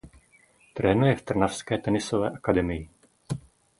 Trénuje 0.73 1.15
v 1.15 1.21
trnavské 1.21 1.77
tenisové 1.77 2.29
akademii. 2.31 2.89